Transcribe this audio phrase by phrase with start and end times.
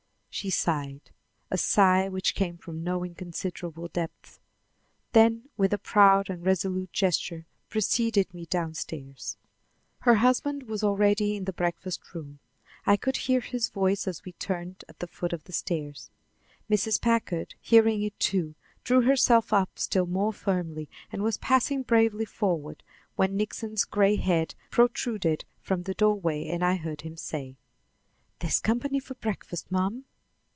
[0.33, 1.11] She sighed
[1.51, 4.39] a sigh which came from no inconsiderable depths
[5.11, 9.35] then with a proud and resolute gesture preceded me down stairs.
[9.99, 12.39] Her husband was already in the breakfast room.
[12.85, 16.09] I could hear his voice as we turned at the foot of the stairs.
[16.69, 16.99] Mrs.
[17.01, 18.55] Packard, hearing it, too,
[18.85, 22.83] drew herself up still more firmly and was passing bravely forward,
[23.17, 27.57] when Nixon's gray head protruded from the doorway and I heard him say:
[28.39, 30.05] "There's company for breakfast, ma'am.